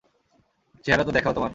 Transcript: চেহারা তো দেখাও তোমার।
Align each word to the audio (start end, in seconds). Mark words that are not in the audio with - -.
চেহারা 0.85 1.03
তো 1.03 1.11
দেখাও 1.11 1.33
তোমার। 1.33 1.49